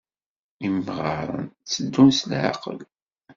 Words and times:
Imɣaren 0.67 1.45
tteddun 1.49 2.09
s 2.19 2.19
leɛqel. 2.29 2.79